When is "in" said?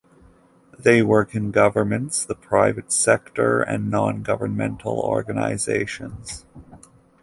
1.35-1.51, 3.85-3.91